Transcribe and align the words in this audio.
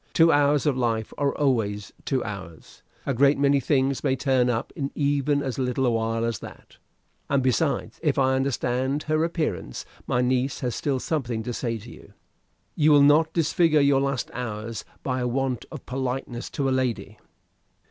Two 0.13 0.31
hours 0.31 0.65
of 0.65 0.75
life 0.75 1.13
are 1.19 1.37
always 1.37 1.93
two 2.05 2.23
hours. 2.23 2.81
A 3.05 3.13
great 3.13 3.37
many 3.37 3.59
things 3.59 4.03
may 4.03 4.15
turn 4.15 4.49
up 4.49 4.73
in 4.75 4.89
even 4.95 5.43
as 5.43 5.59
little 5.59 5.85
a 5.85 5.91
while 5.91 6.25
as 6.25 6.39
that. 6.39 6.77
And, 7.29 7.43
besides, 7.43 7.99
if 8.01 8.17
I 8.17 8.33
understand 8.33 9.03
her 9.03 9.23
appearance, 9.23 9.85
my 10.07 10.21
niece 10.21 10.61
has 10.61 10.73
still 10.73 10.99
something 10.99 11.43
to 11.43 11.53
say 11.53 11.77
to 11.77 11.91
you. 11.91 12.13
You 12.75 12.91
will 12.91 13.03
not 13.03 13.31
disfigure 13.31 13.79
your 13.79 14.01
last 14.01 14.31
hours 14.33 14.85
by 15.03 15.19
a 15.19 15.27
want 15.27 15.65
of 15.71 15.85
politeness 15.85 16.49
to 16.49 16.67
a 16.67 16.71
lady?" 16.71 17.19